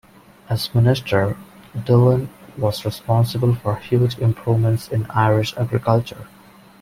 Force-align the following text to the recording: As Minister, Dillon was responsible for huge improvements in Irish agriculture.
As 0.49 0.73
Minister, 0.73 1.37
Dillon 1.85 2.29
was 2.57 2.85
responsible 2.85 3.53
for 3.53 3.75
huge 3.75 4.17
improvements 4.17 4.87
in 4.87 5.05
Irish 5.11 5.55
agriculture. 5.57 6.27